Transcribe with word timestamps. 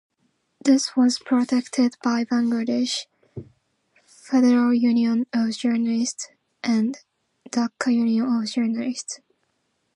This 0.63 0.95
was 0.97 1.19
protested 1.19 1.95
by 2.03 2.25
Bangladesh 2.25 3.05
Federal 4.07 4.73
Union 4.73 5.27
of 5.31 5.55
Journalists 5.55 6.29
and 6.63 6.97
Dhaka 7.51 7.93
Union 7.93 8.25
of 8.25 8.47
Journalists. 8.49 9.19